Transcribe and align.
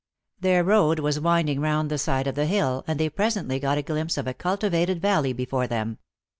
Their 0.39 0.63
road 0.63 0.97
was 0.97 1.19
winding 1.19 1.59
round 1.59 1.91
the 1.91 1.99
side 1.99 2.25
of 2.25 2.33
the 2.33 2.47
hill, 2.47 2.83
and 2.87 2.99
they 2.99 3.07
presently 3.07 3.59
got 3.59 3.77
a 3.77 3.83
glimpse 3.83 4.17
of 4.17 4.25
a 4.25 4.33
cultivated 4.33 4.99
val 4.99 5.21
ley 5.21 5.31
before 5.33 5.67
them. 5.67 5.99